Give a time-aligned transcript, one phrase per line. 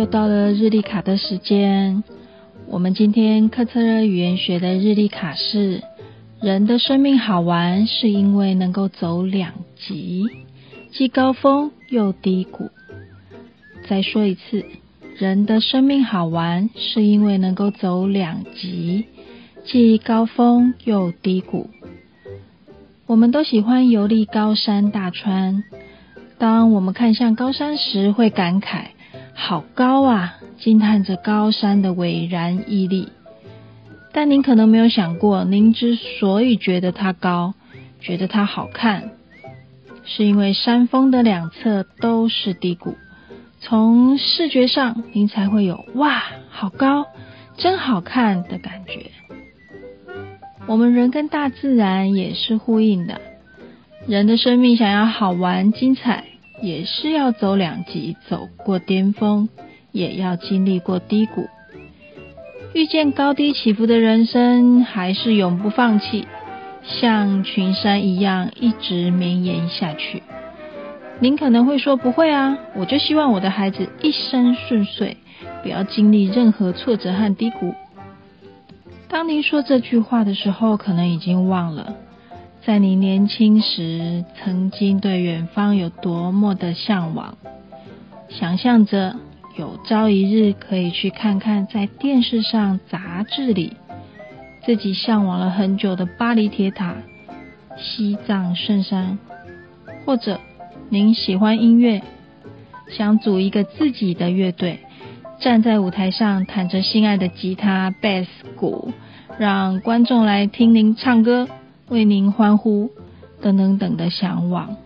[0.00, 2.02] 又到了日历卡的时间。
[2.68, 5.82] 我们今天克特勒语言学的日历卡是：
[6.40, 10.24] 人的生命好玩，是因为能够走两极，
[10.90, 12.70] 既高峰又低谷。
[13.90, 14.64] 再说一次，
[15.18, 19.04] 人的生命好玩，是因为能够走两极，
[19.66, 21.68] 既高峰又低谷。
[23.04, 25.62] 我们都喜欢游历高山大川。
[26.38, 28.84] 当我们看向高山时，会感慨
[29.40, 33.08] ：“好高啊！”惊叹着高山的巍然屹立。
[34.12, 37.54] 但您可能没有想过，您之所以觉得它高，
[38.00, 39.12] 觉得它好看，
[40.04, 42.96] 是因为山峰的两侧都是低谷。
[43.60, 47.06] 从视觉上，您才会有“哇，好高，
[47.56, 49.10] 真好看”的感觉。
[50.66, 53.20] 我们人跟大自然也是呼应的。
[54.06, 56.24] 人的生命想要好玩精彩。
[56.60, 59.48] 也是要走两极，走过巅峰，
[59.92, 61.48] 也要经历过低谷。
[62.74, 66.26] 遇见高低起伏的人生，还是永不放弃，
[66.84, 70.22] 像群山一样一直绵延下去。
[71.18, 75.16] 您可能会说：“不会啊，我就希望我的孩子一生顺遂，
[75.62, 77.74] 不要经历任何挫折和低谷。”
[79.08, 81.94] 当您说这句话的时候，可能已经忘了。
[82.64, 87.36] 在你年轻时，曾经对远方有多么的向往，
[88.28, 89.16] 想象着
[89.56, 93.72] 有朝一日可以去看看在电视上、杂志里
[94.64, 96.96] 自己向往了很久的巴黎铁塔、
[97.78, 99.18] 西藏圣山，
[100.04, 100.38] 或者
[100.90, 102.02] 您喜欢音乐，
[102.90, 104.80] 想组一个自己的乐队，
[105.40, 108.92] 站在舞台上弹着心爱的吉他、贝斯、鼓，
[109.38, 111.48] 让观众来听您唱歌。
[111.90, 112.90] 为您欢呼，
[113.42, 114.76] 等等等的向往。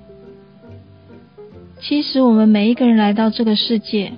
[1.80, 4.14] 其实，我们每一个人来到这个世界，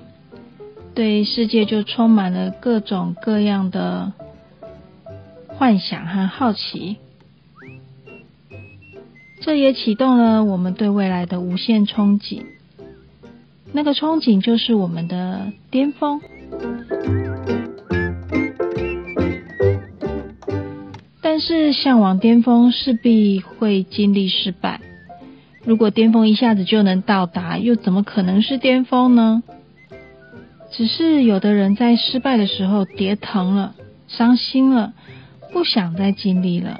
[0.95, 4.13] 对世界就充满了各种各样的
[5.47, 6.95] 幻想和好奇。
[9.41, 12.41] 这也启动了我们对未来的无限憧憬。
[13.73, 16.21] 那个憧憬就是我们的巅峰。
[21.37, 24.81] 但是向往巅峰势必会经历失败。
[25.63, 29.43] 如果巅峰一下子就能到达，又怎么可能是巅峰呢？
[30.71, 33.75] 只是有的人在失败的时候跌疼了、
[34.07, 34.93] 伤心了，
[35.53, 36.79] 不想再经历了，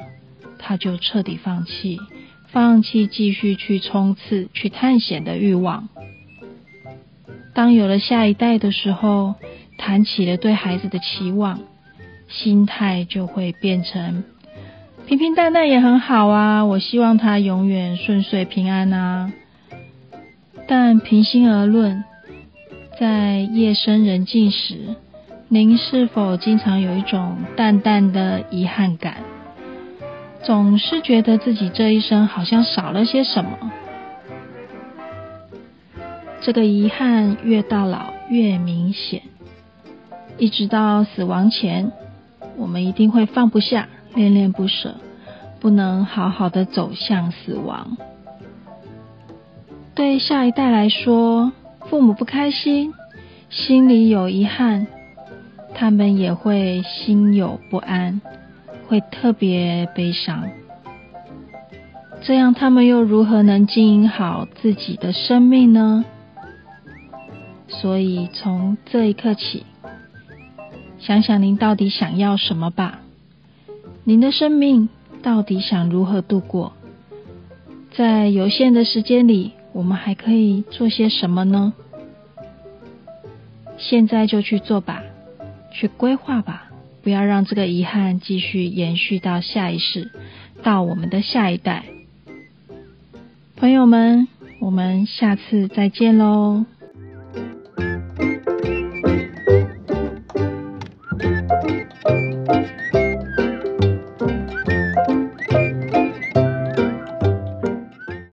[0.57, 1.99] 他就彻底放弃，
[2.47, 5.87] 放弃继续去冲刺、去探险的欲望。
[7.53, 9.35] 当有了下一代的时候，
[9.77, 11.59] 谈起了对孩子的期望，
[12.27, 14.23] 心态就会变成。
[15.07, 19.31] 平平淡淡也很好啊，我希望他永远顺遂平安啊。
[20.67, 22.03] 但平心而论，
[22.99, 24.95] 在夜深人静时，
[25.47, 29.19] 您是否经常有一种淡淡的遗憾感？
[30.43, 33.71] 总是觉得自己这一生好像少了些什么。
[36.41, 39.21] 这个遗憾越到老越明显，
[40.37, 41.93] 一直到死亡前，
[42.57, 43.87] 我们一定会放不下。
[44.17, 44.95] 恋恋不舍，
[45.59, 47.95] 不能好好的走向死亡。
[49.93, 51.51] 对下一代来说，
[51.87, 52.93] 父母不开心，
[53.49, 54.87] 心里有遗憾，
[55.75, 58.19] 他们也会心有不安，
[58.87, 60.49] 会特别悲伤。
[62.21, 66.03] 这样，他们又如何能经营好自己的生命呢？
[67.67, 69.63] 所以，从这一刻起，
[70.97, 73.01] 想想您到底想要什么吧。
[74.07, 74.87] 您的生命
[75.21, 76.71] 到底想如何度过？
[77.91, 81.73] 在有限的时间里我们还可以做些什么呢？
[83.77, 85.03] 现在就去做吧
[85.73, 86.71] 去规划吧
[87.03, 90.09] 不要让这个遗憾继续延续到下一世
[90.63, 91.83] 到我们的下一代。
[93.57, 94.29] 朋友们
[94.61, 96.63] 我们下次再见喽。